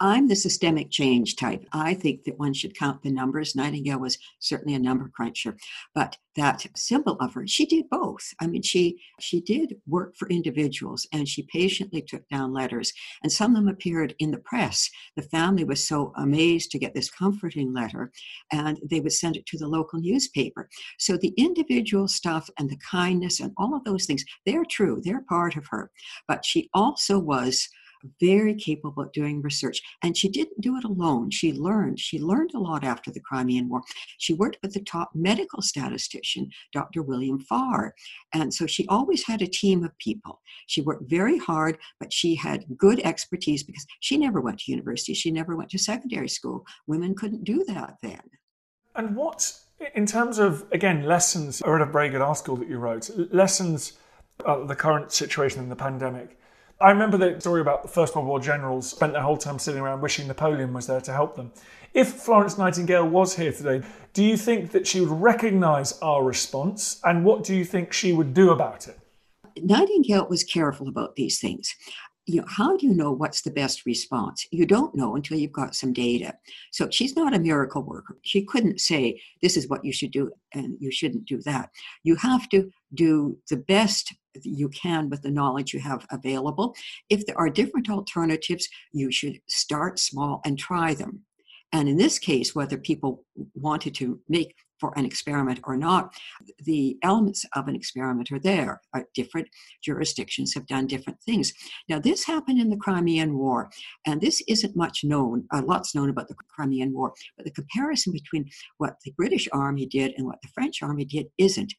I'm 0.01 0.27
the 0.27 0.36
systemic 0.36 0.89
change 0.89 1.36
type. 1.36 1.65
I 1.74 1.94
think 1.94 2.24
that 2.24 2.39
one 2.39 2.53
should 2.53 2.77
count 2.77 3.03
the 3.03 3.12
numbers. 3.12 3.56
Nightingale 3.56 4.00
was 4.00 4.18
certainly 4.39 4.75
a 4.75 4.79
number 4.79 5.12
cruncher, 5.13 5.58
but 5.94 6.18
that 6.36 6.65
symbol 6.75 7.18
of 7.20 7.34
her, 7.34 7.46
she 7.46 7.65
did 7.65 7.89
both. 7.89 8.22
I 8.39 8.48
mean, 8.48 8.62
she 8.62 9.01
she 9.20 9.41
did 9.41 9.75
work 9.88 10.15
for 10.15 10.29
individuals 10.29 11.06
and 11.12 11.27
she 11.27 11.44
patiently 11.51 12.01
took 12.01 12.27
down 12.29 12.53
letters, 12.53 12.94
and 13.24 13.32
some 13.32 13.51
of 13.51 13.58
them 13.58 13.68
appeared 13.68 14.15
in 14.20 14.32
the 14.32 14.38
press. 14.38 14.89
The 15.18 15.24
family 15.24 15.65
was 15.65 15.86
so 15.86 16.13
amazed 16.15 16.72
to 16.72 16.79
get 16.79 16.94
this 16.94 17.10
comforting 17.10 17.74
letter, 17.74 18.12
and 18.53 18.79
they 18.89 19.01
would 19.01 19.13
send 19.13 19.36
it 19.36 19.46
to 19.48 19.58
the 19.58 19.68
local 19.68 20.00
newspaper. 20.00 20.70
So 20.98 21.18
the 21.18 21.34
individual 21.38 22.08
stuff 22.08 22.50
and 22.58 22.70
the 22.70 22.79
kindness 22.89 23.39
and 23.41 23.51
all 23.58 23.75
of 23.75 23.84
those 23.84 24.06
things, 24.06 24.24
they're 24.46 24.65
true. 24.65 25.01
They're 25.03 25.25
part 25.27 25.58
of 25.58 25.65
her. 25.72 25.91
But 26.27 26.46
she 26.46 26.70
also 26.74 27.20
was 27.20 27.68
very 28.20 28.56
capable 28.56 29.03
at 29.03 29.13
doing 29.13 29.41
research. 29.41 29.82
And 30.03 30.15
she 30.15 30.29
didn't 30.29 30.62
do 30.62 30.77
it 30.77 30.84
alone. 30.84 31.32
She 31.32 31.53
learned. 31.53 32.00
She 32.00 32.20
learned 32.20 32.51
a 32.53 32.60
lot 32.60 32.84
after 32.84 33.12
the 33.12 33.20
Crimean 33.20 33.70
War. 33.70 33.82
She 34.18 34.34
worked 34.34 34.58
with 34.62 34.74
the 34.74 34.84
top 34.84 35.12
medical 35.13 35.62
statistician, 35.62 36.50
Dr. 36.74 37.01
William 37.01 37.39
Farr. 37.39 37.94
And 38.34 38.53
so 38.53 38.65
she 38.65 38.88
always 38.88 39.25
had 39.25 39.41
a 39.41 39.48
team 39.48 39.84
of 39.84 39.98
people. 39.98 40.41
She 40.68 40.82
worked 40.82 41.10
very 41.10 41.38
hard, 41.38 41.77
but 42.00 42.13
she 42.13 42.36
had 42.36 42.65
good 42.77 43.00
expertise 43.01 43.63
because 43.63 43.86
she 44.00 44.18
never 44.18 44.41
went 44.41 44.60
to 44.60 44.72
university. 44.72 45.13
She 45.13 45.32
never 45.32 45.56
went 45.56 45.70
to 45.72 45.77
secondary 45.77 46.29
school. 46.29 46.65
Women 46.88 47.15
couldn't 47.15 47.44
do 47.44 47.63
that 47.68 47.96
then. 48.01 48.22
And 48.96 49.15
what, 49.15 49.53
in 49.96 50.06
terms 50.06 50.39
of, 50.39 50.65
again, 50.72 51.03
lessons, 51.03 51.62
I 51.62 51.70
read 51.70 51.82
a 51.82 51.91
very 51.91 52.10
good 52.10 52.22
article 52.22 52.56
that 52.58 52.68
you 52.68 52.77
wrote, 52.77 53.10
lessons 53.32 53.94
of 54.46 54.68
the 54.68 54.75
current 54.75 55.12
situation 55.12 55.62
in 55.62 55.70
the 55.70 55.75
pandemic. 55.75 56.38
I 56.81 56.91
remember 56.91 57.17
the 57.17 57.38
story 57.41 57.59
about 57.59 57.83
the 57.83 57.89
First 57.89 58.15
World 58.15 58.25
War 58.25 58.39
generals 58.39 58.89
spent 58.89 59.12
their 59.12 59.21
whole 59.21 59.36
time 59.36 59.59
sitting 59.59 59.81
around 59.81 60.00
wishing 60.00 60.27
Napoleon 60.27 60.71
was 60.71 60.88
there 60.88 61.01
to 61.01 61.12
help 61.12 61.36
them. 61.36 61.51
If 61.93 62.13
Florence 62.13 62.57
Nightingale 62.57 63.05
was 63.05 63.36
here 63.36 63.51
today, 63.51 63.86
do 64.13 64.24
you 64.24 64.38
think 64.38 64.71
that 64.71 64.88
she 64.88 65.01
would 65.01 65.21
recognise 65.21 66.00
our 66.01 66.24
response 66.24 67.01
and 67.03 67.25
what 67.25 67.43
do 67.43 67.53
you 67.53 67.65
think 67.65 67.91
she 67.91 68.13
would 68.13 68.33
do 68.33 68.51
about 68.51 68.88
it? 68.88 68.98
Nightingale 69.62 70.27
was 70.29 70.45
careful 70.45 70.88
about 70.88 71.17
these 71.17 71.38
things 71.38 71.75
you 72.29 72.41
know, 72.41 72.48
how 72.48 72.77
do 72.77 72.86
you 72.86 72.93
know 72.93 73.12
what's 73.12 73.41
the 73.41 73.50
best 73.50 73.88
response? 73.88 74.45
You 74.51 74.67
don't 74.67 74.93
know 74.93 75.15
until 75.15 75.39
you've 75.39 75.51
got 75.51 75.74
some 75.74 75.91
data. 75.91 76.36
So 76.71 76.88
she's 76.91 77.15
not 77.15 77.33
a 77.33 77.39
miracle 77.39 77.81
worker. 77.81 78.19
She 78.21 78.45
couldn't 78.45 78.79
say, 78.79 79.19
this 79.41 79.57
is 79.57 79.67
what 79.67 79.83
you 79.83 79.91
should 79.91 80.12
do 80.12 80.31
and 80.53 80.75
you 80.79 80.91
shouldn't 80.91 81.25
do 81.25 81.41
that. 81.41 81.71
You 82.03 82.15
have 82.17 82.48
to 82.50 82.69
do 82.93 83.36
the 83.50 83.57
best 83.57 84.13
you 84.43 84.69
can 84.69 85.09
with 85.09 85.24
the 85.24 85.31
knowledge 85.31 85.74
you 85.74 85.79
have 85.79 86.05
available. 86.12 86.75
If 87.09 87.25
there 87.25 87.38
are 87.38 87.50
different 87.50 87.89
alternatives, 87.89 88.69
you 88.91 89.12
should 89.12 89.41
start 89.48 89.98
small 89.98 90.41
and 90.45 90.57
try 90.57 90.93
them. 90.93 91.21
And 91.71 91.89
in 91.89 91.98
this 91.98 92.19
case, 92.19 92.53
whether 92.53 92.77
people 92.77 93.24
wanted 93.55 93.95
to 93.95 94.19
make 94.29 94.55
for 94.79 94.93
an 94.98 95.05
experiment 95.05 95.59
or 95.63 95.77
not, 95.77 96.13
the 96.65 96.98
elements 97.03 97.45
of 97.55 97.67
an 97.67 97.75
experiment 97.75 98.31
are 98.31 98.39
there. 98.39 98.81
Uh, 98.93 99.01
different 99.13 99.48
jurisdictions 99.83 100.53
have 100.53 100.65
done 100.67 100.88
different 100.88 101.19
things. 101.21 101.53
Now, 101.88 102.00
this 102.00 102.24
happened 102.25 102.59
in 102.59 102.69
the 102.69 102.77
Crimean 102.77 103.38
War, 103.38 103.69
and 104.05 104.21
this 104.21 104.41
isn't 104.48 104.75
much 104.75 105.03
known, 105.03 105.45
uh, 105.51 105.62
lots 105.65 105.95
known 105.95 106.09
about 106.09 106.27
the 106.27 106.36
Crimean 106.36 106.93
War, 106.93 107.13
but 107.38 107.45
the 107.45 107.51
comparison 107.51 108.13
between 108.13 108.50
what 108.77 108.95
the 109.03 109.12
British 109.12 109.48
Army 109.53 109.86
did 109.86 110.13
and 110.17 110.25
what 110.25 110.41
the 110.41 110.50
French 110.53 110.81
Army 110.81 111.05
did 111.05 111.27
isn't. 111.38 111.74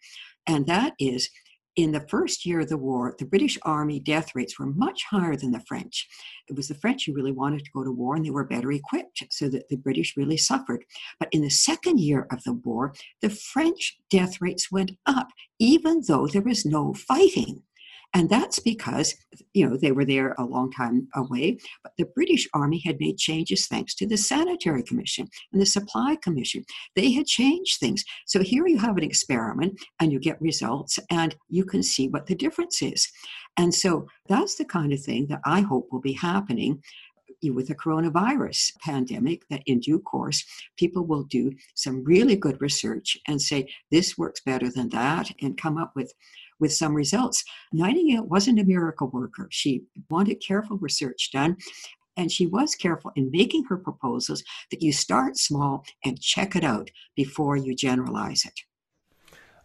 And 0.46 0.66
that 0.66 0.94
is 0.98 1.30
in 1.76 1.92
the 1.92 2.06
first 2.08 2.44
year 2.44 2.60
of 2.60 2.68
the 2.68 2.76
war, 2.76 3.14
the 3.18 3.24
British 3.24 3.58
Army 3.62 4.00
death 4.00 4.34
rates 4.34 4.58
were 4.58 4.66
much 4.66 5.04
higher 5.04 5.36
than 5.36 5.52
the 5.52 5.62
French. 5.68 6.08
It 6.48 6.56
was 6.56 6.68
the 6.68 6.74
French 6.74 7.06
who 7.06 7.14
really 7.14 7.32
wanted 7.32 7.64
to 7.64 7.70
go 7.72 7.84
to 7.84 7.92
war 7.92 8.16
and 8.16 8.24
they 8.24 8.30
were 8.30 8.44
better 8.44 8.72
equipped, 8.72 9.22
so 9.30 9.48
that 9.48 9.68
the 9.68 9.76
British 9.76 10.16
really 10.16 10.36
suffered. 10.36 10.84
But 11.18 11.28
in 11.32 11.42
the 11.42 11.50
second 11.50 12.00
year 12.00 12.26
of 12.30 12.42
the 12.44 12.54
war, 12.54 12.92
the 13.22 13.30
French 13.30 13.98
death 14.10 14.40
rates 14.40 14.70
went 14.72 14.92
up, 15.06 15.28
even 15.58 16.02
though 16.06 16.26
there 16.26 16.42
was 16.42 16.64
no 16.64 16.94
fighting. 16.94 17.62
And 18.12 18.28
that's 18.28 18.58
because, 18.58 19.14
you 19.54 19.68
know, 19.68 19.76
they 19.76 19.92
were 19.92 20.04
there 20.04 20.34
a 20.36 20.44
long 20.44 20.72
time 20.72 21.06
away, 21.14 21.58
but 21.82 21.92
the 21.96 22.06
British 22.14 22.48
Army 22.54 22.82
had 22.84 22.98
made 22.98 23.18
changes 23.18 23.68
thanks 23.68 23.94
to 23.96 24.06
the 24.06 24.16
Sanitary 24.16 24.82
Commission 24.82 25.28
and 25.52 25.62
the 25.62 25.66
Supply 25.66 26.16
Commission. 26.16 26.64
They 26.96 27.12
had 27.12 27.26
changed 27.26 27.78
things. 27.78 28.04
So 28.26 28.42
here 28.42 28.66
you 28.66 28.78
have 28.78 28.96
an 28.96 29.04
experiment 29.04 29.80
and 30.00 30.10
you 30.12 30.18
get 30.18 30.40
results 30.42 30.98
and 31.10 31.36
you 31.48 31.64
can 31.64 31.82
see 31.82 32.08
what 32.08 32.26
the 32.26 32.34
difference 32.34 32.82
is. 32.82 33.08
And 33.56 33.72
so 33.72 34.06
that's 34.28 34.56
the 34.56 34.64
kind 34.64 34.92
of 34.92 35.00
thing 35.00 35.26
that 35.28 35.40
I 35.44 35.60
hope 35.60 35.88
will 35.92 36.00
be 36.00 36.12
happening 36.14 36.82
with 37.42 37.68
the 37.68 37.74
coronavirus 37.74 38.72
pandemic 38.80 39.42
that 39.48 39.62
in 39.66 39.80
due 39.80 39.98
course 39.98 40.44
people 40.76 41.06
will 41.06 41.22
do 41.24 41.50
some 41.74 42.04
really 42.04 42.36
good 42.36 42.60
research 42.60 43.16
and 43.28 43.40
say 43.40 43.66
this 43.90 44.18
works 44.18 44.40
better 44.44 44.70
than 44.70 44.88
that 44.90 45.30
and 45.40 45.56
come 45.56 45.78
up 45.78 45.92
with 45.96 46.12
with 46.60 46.72
some 46.72 46.94
results. 46.94 47.42
Nightingale 47.72 48.24
wasn't 48.24 48.60
a 48.60 48.64
miracle 48.64 49.08
worker. 49.08 49.48
She 49.50 49.82
wanted 50.10 50.42
careful 50.46 50.78
research 50.78 51.30
done. 51.32 51.56
And 52.16 52.30
she 52.30 52.46
was 52.46 52.74
careful 52.74 53.12
in 53.16 53.30
making 53.30 53.64
her 53.64 53.78
proposals 53.78 54.42
that 54.70 54.82
you 54.82 54.92
start 54.92 55.38
small 55.38 55.84
and 56.04 56.20
check 56.20 56.54
it 56.54 56.64
out 56.64 56.90
before 57.16 57.56
you 57.56 57.74
generalize 57.74 58.44
it. 58.44 58.60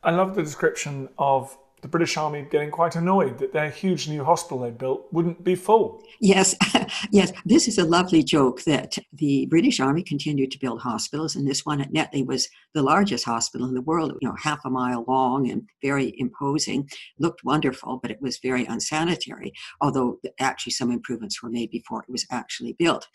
I 0.04 0.12
love 0.12 0.36
the 0.36 0.44
description 0.44 1.10
of 1.18 1.58
the 1.86 1.90
British 1.90 2.18
Army 2.18 2.48
getting 2.50 2.72
quite 2.72 2.96
annoyed 2.96 3.38
that 3.38 3.54
their 3.54 3.70
huge 3.70 4.08
new 4.08 4.24
hospital 4.24 4.60
they'd 4.60 4.76
built 4.76 5.06
wouldn't 5.12 5.44
be 5.44 5.54
full. 5.54 6.02
Yes, 6.20 6.56
yes. 7.12 7.32
This 7.46 7.68
is 7.68 7.78
a 7.78 7.86
lovely 7.86 8.24
joke 8.24 8.64
that 8.64 8.98
the 9.14 9.46
British 9.52 9.80
Army 9.80 10.02
continued 10.02 10.50
to 10.50 10.60
build 10.60 10.82
hospitals, 10.82 11.36
and 11.36 11.48
this 11.48 11.64
one 11.64 11.80
at 11.80 11.94
Netley 11.94 12.26
was 12.26 12.50
the 12.74 12.82
largest 12.82 13.24
hospital 13.24 13.68
in 13.68 13.76
the 13.76 13.84
world, 13.84 14.14
you 14.20 14.28
know, 14.28 14.36
half 14.42 14.66
a 14.66 14.70
mile 14.72 15.06
long 15.08 15.52
and 15.52 15.70
very 15.84 16.16
imposing. 16.18 16.90
Looked 17.20 17.44
wonderful, 17.44 18.00
but 18.02 18.10
it 18.10 18.20
was 18.20 18.40
very 18.40 18.66
unsanitary, 18.66 19.54
although 19.80 20.18
actually 20.40 20.74
some 20.74 20.90
improvements 20.90 21.44
were 21.44 21.52
made 21.52 21.70
before 21.70 22.02
it 22.02 22.12
was 22.12 22.26
actually 22.32 22.74
built. 22.74 23.08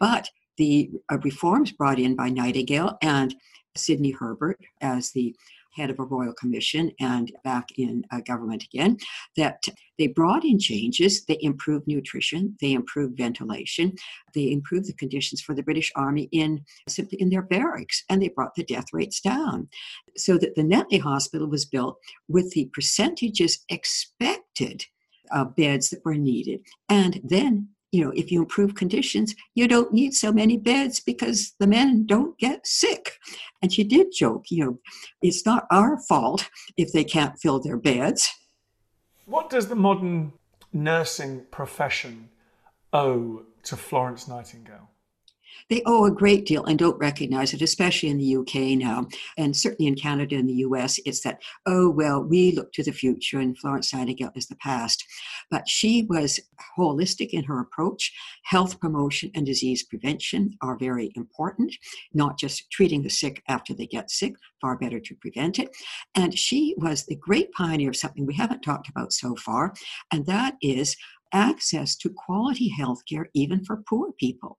But 0.00 0.30
the 0.56 0.90
uh, 1.12 1.18
reforms 1.18 1.70
brought 1.70 2.00
in 2.00 2.16
by 2.16 2.30
Nightingale 2.30 2.98
and 3.02 3.36
Sidney 3.76 4.10
Herbert 4.10 4.58
as 4.80 5.12
the 5.12 5.36
head 5.76 5.90
of 5.90 5.98
a 5.98 6.04
royal 6.04 6.32
commission 6.32 6.90
and 7.00 7.32
back 7.44 7.68
in 7.76 8.04
uh, 8.10 8.20
government 8.20 8.64
again, 8.64 8.96
that 9.36 9.62
they 9.98 10.06
brought 10.06 10.44
in 10.44 10.58
changes. 10.58 11.24
They 11.24 11.38
improved 11.40 11.86
nutrition, 11.86 12.56
they 12.60 12.72
improved 12.72 13.16
ventilation, 13.16 13.94
they 14.34 14.50
improved 14.50 14.86
the 14.86 14.94
conditions 14.94 15.40
for 15.40 15.54
the 15.54 15.62
British 15.62 15.92
Army 15.94 16.28
in 16.32 16.64
simply 16.88 17.20
in 17.20 17.30
their 17.30 17.42
barracks, 17.42 18.04
and 18.08 18.20
they 18.20 18.28
brought 18.28 18.54
the 18.54 18.64
death 18.64 18.86
rates 18.92 19.20
down. 19.20 19.68
So 20.16 20.38
that 20.38 20.54
the 20.54 20.62
Netley 20.62 21.00
Hospital 21.00 21.48
was 21.48 21.64
built 21.64 21.98
with 22.28 22.50
the 22.52 22.70
percentages 22.72 23.64
expected 23.68 24.84
uh, 25.30 25.44
beds 25.44 25.90
that 25.90 26.04
were 26.04 26.14
needed. 26.14 26.60
And 26.88 27.20
then 27.22 27.68
you 27.96 28.04
know, 28.04 28.12
if 28.14 28.30
you 28.30 28.42
improve 28.42 28.74
conditions, 28.74 29.34
you 29.54 29.66
don't 29.66 29.92
need 29.92 30.12
so 30.12 30.30
many 30.30 30.58
beds 30.58 31.00
because 31.00 31.54
the 31.58 31.66
men 31.66 32.04
don't 32.04 32.36
get 32.38 32.66
sick. 32.66 33.12
And 33.62 33.72
she 33.72 33.84
did 33.84 34.08
joke, 34.12 34.44
you 34.50 34.64
know, 34.64 34.78
it's 35.22 35.46
not 35.46 35.66
our 35.70 35.98
fault 36.02 36.50
if 36.76 36.92
they 36.92 37.04
can't 37.04 37.38
fill 37.38 37.58
their 37.58 37.78
beds. 37.78 38.28
What 39.24 39.48
does 39.48 39.68
the 39.68 39.74
modern 39.74 40.34
nursing 40.74 41.46
profession 41.50 42.28
owe 42.92 43.44
to 43.62 43.76
Florence 43.76 44.28
Nightingale? 44.28 44.90
They 45.68 45.82
owe 45.86 46.04
a 46.04 46.10
great 46.10 46.46
deal 46.46 46.64
and 46.64 46.78
don't 46.78 46.98
recognize 46.98 47.52
it, 47.52 47.62
especially 47.62 48.08
in 48.08 48.18
the 48.18 48.36
UK 48.36 48.78
now. 48.78 49.06
And 49.36 49.56
certainly 49.56 49.88
in 49.88 49.96
Canada 49.96 50.36
and 50.36 50.48
the 50.48 50.64
US, 50.66 50.98
it's 51.04 51.20
that, 51.20 51.42
oh, 51.66 51.90
well, 51.90 52.22
we 52.22 52.52
look 52.52 52.72
to 52.74 52.82
the 52.82 52.92
future 52.92 53.40
and 53.40 53.58
Florence 53.58 53.92
Nightingale 53.92 54.32
is 54.34 54.46
the 54.46 54.56
past. 54.56 55.04
But 55.50 55.68
she 55.68 56.06
was 56.08 56.40
holistic 56.78 57.30
in 57.30 57.44
her 57.44 57.60
approach. 57.60 58.12
Health 58.44 58.80
promotion 58.80 59.30
and 59.34 59.44
disease 59.44 59.82
prevention 59.82 60.56
are 60.62 60.78
very 60.78 61.12
important, 61.16 61.74
not 62.14 62.38
just 62.38 62.70
treating 62.70 63.02
the 63.02 63.10
sick 63.10 63.42
after 63.48 63.74
they 63.74 63.86
get 63.86 64.10
sick, 64.10 64.34
far 64.60 64.78
better 64.78 65.00
to 65.00 65.14
prevent 65.16 65.58
it. 65.58 65.70
And 66.14 66.36
she 66.38 66.74
was 66.78 67.04
the 67.04 67.16
great 67.16 67.52
pioneer 67.52 67.90
of 67.90 67.96
something 67.96 68.26
we 68.26 68.34
haven't 68.34 68.62
talked 68.62 68.88
about 68.88 69.12
so 69.12 69.36
far, 69.36 69.74
and 70.12 70.26
that 70.26 70.56
is 70.62 70.96
access 71.32 71.96
to 71.96 72.10
quality 72.10 72.68
health 72.68 73.02
care 73.08 73.28
even 73.34 73.64
for 73.64 73.82
poor 73.88 74.12
people. 74.12 74.58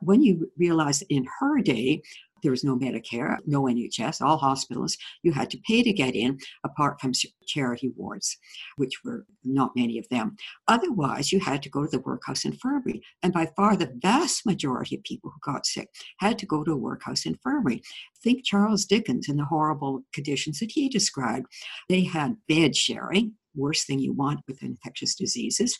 When 0.00 0.22
you 0.22 0.50
realize 0.56 1.02
in 1.02 1.26
her 1.40 1.60
day, 1.60 2.02
there 2.42 2.50
was 2.50 2.64
no 2.64 2.76
Medicare, 2.76 3.38
no 3.46 3.62
NHS, 3.62 4.20
all 4.20 4.36
hospitals. 4.36 4.96
You 5.22 5.32
had 5.32 5.50
to 5.50 5.58
pay 5.66 5.82
to 5.82 5.92
get 5.92 6.14
in, 6.14 6.38
apart 6.64 7.00
from 7.00 7.12
charity 7.46 7.92
wards, 7.96 8.36
which 8.76 9.02
were 9.04 9.26
not 9.42 9.72
many 9.74 9.98
of 9.98 10.08
them. 10.10 10.36
Otherwise, 10.68 11.32
you 11.32 11.40
had 11.40 11.62
to 11.62 11.70
go 11.70 11.84
to 11.84 11.90
the 11.90 12.02
workhouse 12.04 12.44
infirmary. 12.44 13.02
And 13.22 13.32
by 13.32 13.50
far, 13.56 13.76
the 13.76 13.92
vast 14.00 14.46
majority 14.46 14.96
of 14.96 15.02
people 15.02 15.30
who 15.30 15.52
got 15.52 15.66
sick 15.66 15.88
had 16.18 16.38
to 16.38 16.46
go 16.46 16.62
to 16.62 16.72
a 16.72 16.76
workhouse 16.76 17.26
infirmary. 17.26 17.82
Think 18.22 18.44
Charles 18.44 18.84
Dickens 18.84 19.28
and 19.28 19.38
the 19.38 19.44
horrible 19.44 20.02
conditions 20.12 20.58
that 20.60 20.72
he 20.72 20.88
described. 20.88 21.46
They 21.88 22.04
had 22.04 22.36
bed 22.48 22.76
sharing, 22.76 23.34
worst 23.56 23.86
thing 23.86 23.98
you 23.98 24.12
want 24.12 24.40
with 24.46 24.62
infectious 24.62 25.14
diseases. 25.14 25.78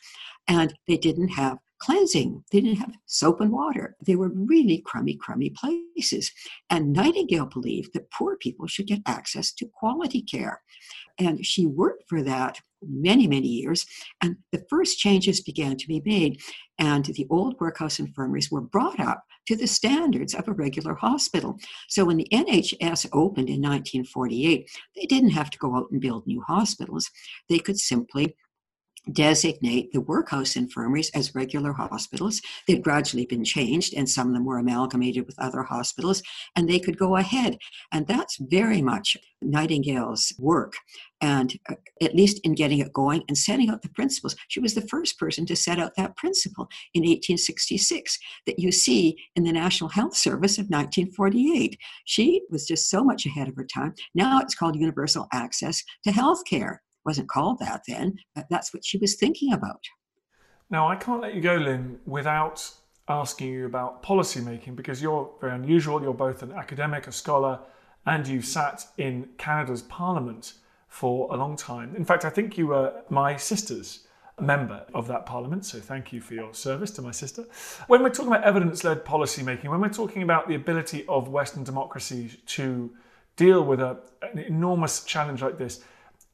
And 0.48 0.74
they 0.86 0.96
didn't 0.96 1.28
have 1.28 1.58
cleansing. 1.78 2.42
They 2.50 2.60
didn't 2.60 2.78
have 2.78 2.94
soap 3.06 3.40
and 3.40 3.52
water. 3.52 3.96
They 4.04 4.16
were 4.16 4.30
really 4.34 4.82
crummy, 4.84 5.14
crummy 5.14 5.50
places. 5.50 6.32
And 6.70 6.92
Nightingale 6.92 7.46
believed 7.46 7.92
that 7.92 8.10
poor 8.10 8.36
people 8.36 8.66
should 8.66 8.86
get 8.86 9.02
access 9.06 9.52
to 9.54 9.70
quality 9.74 10.22
care. 10.22 10.62
And 11.18 11.44
she 11.44 11.66
worked 11.66 12.04
for 12.08 12.22
that 12.22 12.60
many, 12.82 13.26
many 13.26 13.48
years. 13.48 13.86
And 14.22 14.36
the 14.52 14.64
first 14.68 14.98
changes 14.98 15.40
began 15.40 15.76
to 15.76 15.86
be 15.86 16.02
made. 16.04 16.40
And 16.78 17.04
the 17.04 17.26
old 17.30 17.56
workhouse 17.60 17.98
infirmaries 17.98 18.50
were 18.50 18.60
brought 18.60 19.00
up 19.00 19.24
to 19.46 19.56
the 19.56 19.66
standards 19.66 20.34
of 20.34 20.48
a 20.48 20.52
regular 20.52 20.94
hospital. 20.94 21.56
So 21.88 22.04
when 22.04 22.16
the 22.16 22.28
NHS 22.32 23.06
opened 23.12 23.48
in 23.48 23.62
1948, 23.62 24.68
they 24.96 25.06
didn't 25.06 25.30
have 25.30 25.50
to 25.50 25.58
go 25.58 25.76
out 25.76 25.86
and 25.90 26.00
build 26.00 26.26
new 26.26 26.42
hospitals. 26.42 27.10
They 27.48 27.58
could 27.58 27.78
simply 27.78 28.36
designate 29.12 29.92
the 29.92 30.00
workhouse 30.00 30.56
infirmaries 30.56 31.10
as 31.10 31.34
regular 31.34 31.72
hospitals. 31.72 32.40
They'd 32.66 32.82
gradually 32.82 33.26
been 33.26 33.44
changed, 33.44 33.94
and 33.94 34.08
some 34.08 34.28
of 34.28 34.34
them 34.34 34.44
were 34.44 34.58
amalgamated 34.58 35.26
with 35.26 35.38
other 35.38 35.62
hospitals, 35.62 36.22
and 36.54 36.68
they 36.68 36.78
could 36.78 36.98
go 36.98 37.16
ahead. 37.16 37.58
And 37.92 38.06
that's 38.06 38.36
very 38.38 38.82
much 38.82 39.16
Nightingale's 39.42 40.32
work, 40.38 40.74
and 41.20 41.58
uh, 41.68 41.74
at 42.02 42.14
least 42.14 42.40
in 42.42 42.54
getting 42.54 42.78
it 42.78 42.92
going 42.92 43.22
and 43.28 43.36
setting 43.36 43.70
out 43.70 43.82
the 43.82 43.88
principles. 43.90 44.34
She 44.48 44.60
was 44.60 44.74
the 44.74 44.88
first 44.88 45.18
person 45.18 45.46
to 45.46 45.56
set 45.56 45.78
out 45.78 45.94
that 45.96 46.16
principle 46.16 46.68
in 46.94 47.02
1866 47.02 48.18
that 48.46 48.58
you 48.58 48.72
see 48.72 49.16
in 49.36 49.44
the 49.44 49.52
National 49.52 49.90
Health 49.90 50.16
Service 50.16 50.58
of 50.58 50.66
1948. 50.66 51.78
She 52.04 52.42
was 52.50 52.66
just 52.66 52.90
so 52.90 53.04
much 53.04 53.26
ahead 53.26 53.48
of 53.48 53.56
her 53.56 53.64
time. 53.66 53.94
Now 54.14 54.40
it's 54.40 54.54
called 54.54 54.76
universal 54.76 55.28
access 55.32 55.82
to 56.04 56.12
health 56.12 56.42
care 56.48 56.82
wasn't 57.06 57.28
called 57.28 57.60
that 57.60 57.82
then, 57.88 58.18
but 58.34 58.46
that's 58.50 58.74
what 58.74 58.84
she 58.84 58.98
was 58.98 59.14
thinking 59.14 59.52
about. 59.52 59.80
Now, 60.68 60.88
I 60.88 60.96
can't 60.96 61.22
let 61.22 61.34
you 61.34 61.40
go, 61.40 61.54
Lynn, 61.54 62.00
without 62.04 62.68
asking 63.08 63.48
you 63.48 63.66
about 63.66 64.02
policy 64.02 64.40
making 64.40 64.74
because 64.74 65.00
you're 65.00 65.30
very 65.40 65.54
unusual. 65.54 66.02
You're 66.02 66.12
both 66.12 66.42
an 66.42 66.52
academic, 66.52 67.06
a 67.06 67.12
scholar, 67.12 67.60
and 68.04 68.26
you've 68.26 68.44
sat 68.44 68.84
in 68.98 69.28
Canada's 69.38 69.82
parliament 69.82 70.54
for 70.88 71.32
a 71.32 71.36
long 71.36 71.56
time. 71.56 71.94
In 71.94 72.04
fact, 72.04 72.24
I 72.24 72.30
think 72.30 72.58
you 72.58 72.68
were 72.68 73.02
my 73.08 73.36
sister's 73.36 74.06
member 74.40 74.84
of 74.92 75.08
that 75.08 75.24
parliament, 75.24 75.64
so 75.64 75.78
thank 75.78 76.12
you 76.12 76.20
for 76.20 76.34
your 76.34 76.52
service 76.52 76.90
to 76.92 77.02
my 77.02 77.10
sister. 77.10 77.44
When 77.86 78.02
we're 78.02 78.10
talking 78.10 78.32
about 78.32 78.44
evidence 78.44 78.84
led 78.84 79.04
policy 79.04 79.42
making, 79.42 79.70
when 79.70 79.80
we're 79.80 79.88
talking 79.88 80.22
about 80.22 80.48
the 80.48 80.54
ability 80.54 81.04
of 81.08 81.28
Western 81.28 81.64
democracies 81.64 82.36
to 82.46 82.90
deal 83.36 83.62
with 83.64 83.80
a, 83.80 83.98
an 84.22 84.38
enormous 84.38 85.04
challenge 85.04 85.42
like 85.42 85.58
this, 85.58 85.82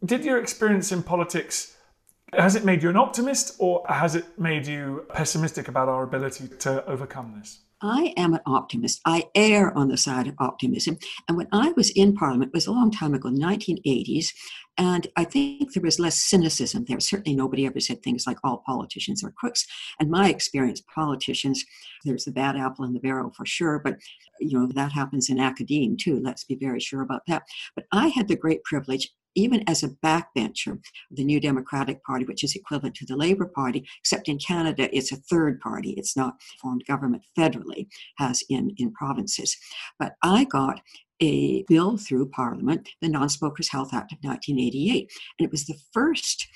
did 0.04 0.24
your 0.24 0.38
experience 0.38 0.92
in 0.92 1.02
politics 1.02 1.76
has 2.34 2.56
it 2.56 2.64
made 2.64 2.82
you 2.82 2.88
an 2.88 2.96
optimist 2.96 3.56
or 3.58 3.84
has 3.88 4.14
it 4.14 4.38
made 4.38 4.66
you 4.66 5.04
pessimistic 5.12 5.68
about 5.68 5.88
our 5.88 6.02
ability 6.02 6.48
to 6.60 6.84
overcome 6.86 7.34
this? 7.38 7.60
I 7.84 8.14
am 8.16 8.32
an 8.32 8.40
optimist. 8.46 9.00
I 9.04 9.24
err 9.34 9.76
on 9.76 9.88
the 9.88 9.96
side 9.96 10.28
of 10.28 10.36
optimism. 10.38 10.98
And 11.28 11.36
when 11.36 11.48
I 11.52 11.72
was 11.72 11.90
in 11.90 12.14
Parliament, 12.14 12.50
it 12.50 12.56
was 12.56 12.68
a 12.68 12.72
long 12.72 12.92
time 12.92 13.12
ago, 13.12 13.28
1980s, 13.28 14.28
and 14.78 15.08
I 15.16 15.24
think 15.24 15.72
there 15.72 15.82
was 15.82 15.98
less 15.98 16.16
cynicism 16.16 16.84
there. 16.86 17.00
Certainly 17.00 17.36
nobody 17.36 17.66
ever 17.66 17.80
said 17.80 18.02
things 18.02 18.24
like 18.26 18.38
all 18.44 18.62
politicians 18.64 19.22
are 19.24 19.32
crooks. 19.32 19.66
And 19.98 20.10
my 20.10 20.30
experience, 20.30 20.80
politicians, 20.94 21.64
there's 22.04 22.24
the 22.24 22.32
bad 22.32 22.56
apple 22.56 22.84
in 22.84 22.94
the 22.94 23.00
barrel 23.00 23.32
for 23.36 23.44
sure, 23.44 23.80
but 23.80 23.96
you 24.40 24.58
know, 24.58 24.68
that 24.74 24.92
happens 24.92 25.28
in 25.28 25.40
academia 25.40 25.96
too. 25.96 26.20
Let's 26.22 26.44
be 26.44 26.54
very 26.54 26.80
sure 26.80 27.02
about 27.02 27.22
that. 27.26 27.42
But 27.74 27.84
I 27.92 28.08
had 28.08 28.28
the 28.28 28.36
great 28.36 28.62
privilege 28.64 29.10
even 29.34 29.64
as 29.68 29.82
a 29.82 29.88
backbencher, 29.88 30.72
of 30.72 30.80
the 31.10 31.24
New 31.24 31.40
Democratic 31.40 32.02
Party, 32.04 32.24
which 32.24 32.44
is 32.44 32.54
equivalent 32.54 32.94
to 32.96 33.06
the 33.06 33.16
Labour 33.16 33.46
Party, 33.46 33.86
except 34.00 34.28
in 34.28 34.38
Canada 34.38 34.94
it's 34.96 35.12
a 35.12 35.16
third 35.16 35.60
party. 35.60 35.90
It's 35.96 36.16
not 36.16 36.40
formed 36.60 36.84
government 36.86 37.22
federally, 37.38 37.88
as 38.20 38.42
in, 38.48 38.74
in 38.76 38.92
provinces. 38.92 39.56
But 39.98 40.14
I 40.22 40.44
got 40.44 40.80
a 41.20 41.64
bill 41.68 41.96
through 41.96 42.30
Parliament, 42.30 42.88
the 43.00 43.08
Non 43.08 43.28
Smokers 43.28 43.70
Health 43.70 43.94
Act 43.94 44.12
of 44.12 44.18
1988, 44.22 45.10
and 45.38 45.46
it 45.46 45.52
was 45.52 45.66
the 45.66 45.78
first 45.92 46.48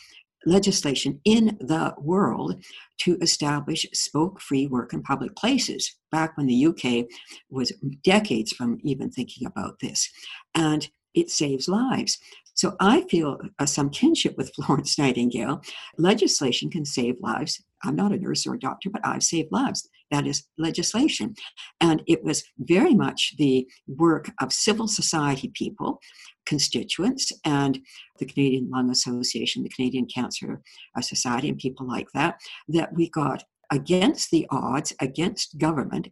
legislation 0.44 1.20
in 1.24 1.56
the 1.60 1.94
world 1.98 2.62
to 2.98 3.18
establish 3.20 3.84
smoke 3.92 4.40
free 4.40 4.66
work 4.66 4.92
in 4.92 5.02
public 5.02 5.34
places 5.36 5.96
back 6.10 6.36
when 6.36 6.46
the 6.46 6.66
UK 6.66 7.06
was 7.50 7.72
decades 8.04 8.52
from 8.52 8.78
even 8.82 9.10
thinking 9.10 9.46
about 9.46 9.80
this. 9.80 10.08
And 10.54 10.88
it 11.14 11.30
saves 11.30 11.68
lives. 11.68 12.18
So 12.56 12.74
I 12.80 13.02
feel 13.02 13.38
uh, 13.58 13.66
some 13.66 13.90
kinship 13.90 14.36
with 14.36 14.52
Florence 14.66 14.98
Nightingale. 14.98 15.62
Legislation 15.98 16.70
can 16.70 16.84
save 16.84 17.16
lives. 17.20 17.62
I'm 17.84 17.94
not 17.94 18.12
a 18.12 18.16
nurse 18.16 18.46
or 18.46 18.54
a 18.54 18.58
doctor, 18.58 18.90
but 18.90 19.06
I've 19.06 19.22
saved 19.22 19.52
lives. 19.52 19.88
That 20.10 20.26
is 20.26 20.44
legislation. 20.58 21.34
And 21.80 22.02
it 22.06 22.24
was 22.24 22.42
very 22.58 22.94
much 22.94 23.34
the 23.38 23.68
work 23.86 24.30
of 24.40 24.52
civil 24.52 24.88
society 24.88 25.50
people, 25.54 26.00
constituents, 26.46 27.32
and 27.44 27.80
the 28.18 28.26
Canadian 28.26 28.70
Lung 28.70 28.90
Association, 28.90 29.62
the 29.62 29.68
Canadian 29.68 30.06
Cancer 30.06 30.62
uh, 30.96 31.00
Society, 31.02 31.48
and 31.48 31.58
people 31.58 31.86
like 31.86 32.08
that, 32.14 32.40
that 32.68 32.94
we 32.94 33.10
got 33.10 33.44
against 33.70 34.30
the 34.30 34.46
odds, 34.50 34.92
against 35.00 35.58
government, 35.58 36.08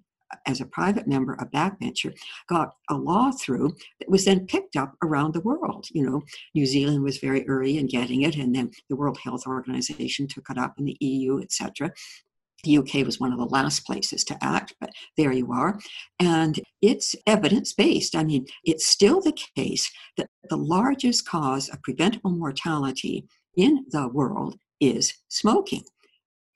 as 0.47 0.61
a 0.61 0.67
private 0.67 1.07
member, 1.07 1.35
a 1.35 1.47
backbencher, 1.47 2.15
got 2.49 2.75
a 2.91 2.95
law 2.95 3.31
through 3.31 3.75
that 4.01 4.11
was 4.11 4.25
then 4.25 4.47
picked 4.47 4.77
up 4.77 4.97
around 5.03 5.35
the 5.35 5.41
world. 5.41 5.87
You 5.91 6.09
know, 6.09 6.23
New 6.55 6.67
Zealand 6.67 7.03
was 7.03 7.19
very 7.19 7.47
early 7.49 7.79
in 7.79 7.87
getting 7.87 8.23
it, 8.23 8.37
and 8.37 8.55
then 8.55 8.71
the 8.89 8.97
World 8.97 9.19
Health 9.23 9.47
Organization 9.47 10.27
took 10.27 10.49
it 10.51 10.59
up 10.59 10.75
in 10.79 10.85
the 10.85 10.97
EU, 11.01 11.41
etc. 11.41 11.93
The 12.65 12.79
UK 12.79 13.07
was 13.07 13.21
one 13.21 13.33
of 13.33 13.39
the 13.39 13.45
last 13.45 13.85
places 13.85 14.25
to 14.25 14.39
act, 14.43 14.75
but 14.81 14.91
there 15.17 15.33
you 15.33 15.53
are. 15.53 15.79
And 16.19 16.59
it's 16.81 17.15
evidence 17.27 17.75
based. 17.75 18.17
I 18.17 18.25
mean, 18.25 18.47
it's 18.65 18.87
still 18.87 19.21
the 19.21 19.39
case 19.57 19.91
that 20.17 20.29
the 20.49 20.57
largest 20.57 21.29
cause 21.29 21.69
of 21.69 21.83
preventable 21.83 22.31
mortality 22.31 23.27
in 23.57 23.85
the 23.91 24.09
world 24.09 24.57
is 24.81 25.15
smoking. 25.29 25.85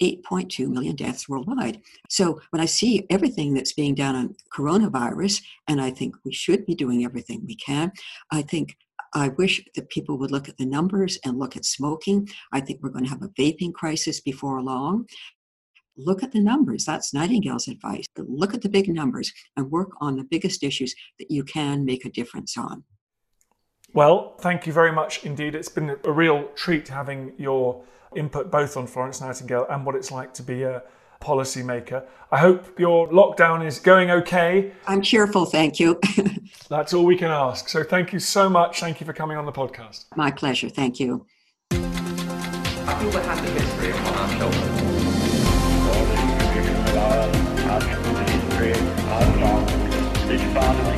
8.2 0.03 0.69
million 0.69 0.97
deaths 0.97 1.29
worldwide. 1.29 1.81
So 2.09 2.41
when 2.51 2.61
I 2.61 2.67
see 2.67 3.07
everything 3.11 3.55
that's 3.55 3.73
being 3.73 3.95
done 3.95 4.15
on 4.15 4.37
coronavirus, 4.55 5.43
and 5.67 5.81
I 5.81 5.91
think 5.91 6.15
we 6.25 6.33
should 6.33 6.67
be 6.67 6.75
doing 6.75 7.05
everything 7.05 7.45
we 7.47 7.57
can, 7.57 7.93
I 8.31 8.43
think 8.43 8.77
I 9.15 9.29
wish 9.29 9.65
that 9.75 9.89
people 9.89 10.19
would 10.19 10.31
look 10.31 10.49
at 10.49 10.59
the 10.59 10.67
numbers 10.67 11.19
and 11.25 11.39
look 11.39 11.57
at 11.57 11.65
smoking. 11.65 12.29
I 12.53 12.61
think 12.61 12.83
we're 12.83 12.91
going 12.91 13.05
to 13.05 13.11
have 13.11 13.23
a 13.23 13.29
vaping 13.29 13.73
crisis 13.73 14.21
before 14.21 14.63
long. 14.63 15.07
Look 15.97 16.23
at 16.23 16.31
the 16.31 16.41
numbers. 16.41 16.85
That's 16.85 17.13
Nightingale's 17.13 17.67
advice. 17.67 18.05
Look 18.17 18.55
at 18.55 18.63
the 18.63 18.69
big 18.69 18.89
numbers 18.89 19.33
and 19.57 19.71
work 19.71 19.91
on 20.01 20.17
the 20.17 20.25
biggest 20.25 20.63
issues 20.63 20.95
that 21.19 21.31
you 21.31 21.43
can 21.43 21.85
make 21.85 22.05
a 22.05 22.11
difference 22.11 22.57
on. 22.57 22.85
Well, 23.95 24.35
thank 24.39 24.67
you 24.67 24.73
very 24.73 24.93
much 24.93 25.25
indeed. 25.25 25.55
It's 25.55 25.69
been 25.69 25.97
a 26.05 26.13
real 26.13 26.49
treat 26.55 26.89
having 26.89 27.33
your 27.39 27.83
input 28.15 28.51
both 28.51 28.77
on 28.77 28.87
Florence 28.87 29.21
Nightingale 29.21 29.67
and 29.71 29.85
what 29.85 29.95
it's 29.95 30.11
like 30.11 30.35
to 30.35 30.43
be 30.43 30.63
a 30.63 30.83
policymaker. 31.21 32.05
I 32.31 32.39
hope 32.39 32.79
your 32.79 33.09
lockdown 33.09 33.67
is 33.67 33.81
going 33.81 34.11
okay. 34.11 34.73
I'm 34.87 35.03
cheerful, 35.03 35.47
thank 35.47 35.81
you. 35.81 35.99
That's 36.69 36.93
all 36.93 37.05
we 37.05 37.17
can 37.17 37.31
ask. 37.31 37.69
So 37.69 37.83
thank 37.83 38.13
you 38.13 38.21
so 38.21 38.49
much. 38.49 38.81
Thank 38.81 39.01
you 39.01 39.07
for 39.07 39.13
coming 39.13 39.37
on 39.37 39.47
the 39.47 39.53
podcast. 39.53 40.05
My 40.15 40.31
pleasure. 40.31 40.69
Thank 40.69 41.01
you. 41.01 41.27
I 50.51 50.98